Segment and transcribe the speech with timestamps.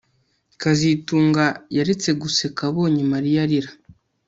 [0.61, 1.45] kazitunga
[1.75, 3.71] yaretse guseka abonye Mariya arira